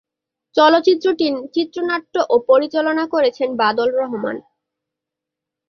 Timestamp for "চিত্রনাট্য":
1.55-2.15